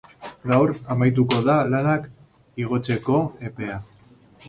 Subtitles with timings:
[0.51, 2.09] Gaur amaituko da lanak
[2.67, 3.81] igotzeko epea.